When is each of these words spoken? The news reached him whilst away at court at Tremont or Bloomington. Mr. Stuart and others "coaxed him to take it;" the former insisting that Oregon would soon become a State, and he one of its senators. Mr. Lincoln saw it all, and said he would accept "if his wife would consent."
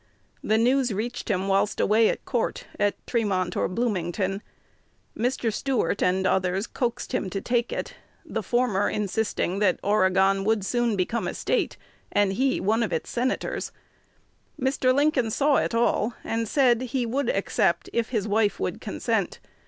The 0.43 0.57
news 0.57 0.91
reached 0.91 1.29
him 1.29 1.47
whilst 1.47 1.79
away 1.79 2.09
at 2.09 2.25
court 2.25 2.65
at 2.79 2.95
Tremont 3.05 3.55
or 3.55 3.67
Bloomington. 3.67 4.41
Mr. 5.15 5.53
Stuart 5.53 6.01
and 6.01 6.25
others 6.25 6.65
"coaxed 6.65 7.13
him 7.13 7.29
to 7.29 7.39
take 7.39 7.71
it;" 7.71 7.93
the 8.25 8.41
former 8.41 8.89
insisting 8.89 9.59
that 9.59 9.79
Oregon 9.83 10.43
would 10.43 10.65
soon 10.65 10.95
become 10.95 11.27
a 11.27 11.35
State, 11.35 11.77
and 12.11 12.33
he 12.33 12.59
one 12.59 12.81
of 12.81 12.91
its 12.91 13.11
senators. 13.11 13.71
Mr. 14.59 14.91
Lincoln 14.91 15.29
saw 15.29 15.57
it 15.57 15.75
all, 15.75 16.15
and 16.23 16.47
said 16.47 16.81
he 16.81 17.05
would 17.05 17.29
accept 17.29 17.87
"if 17.93 18.09
his 18.09 18.27
wife 18.27 18.59
would 18.59 18.81
consent." 18.81 19.39